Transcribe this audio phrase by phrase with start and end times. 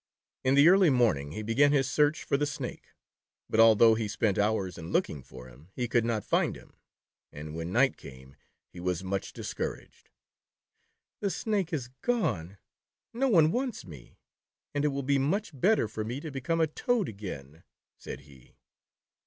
[0.43, 2.87] In the early morning, he began his search for the Snake,
[3.47, 6.73] but, although he spent hours in looking for him, he could not find him,
[7.31, 8.35] and when night came
[8.73, 10.09] he was much discouraged.
[10.65, 12.57] *' The Snake is gone,
[13.13, 14.17] no one wants me,
[14.73, 17.61] and it will be much better for me to become a Toad again,"
[17.99, 18.55] said he.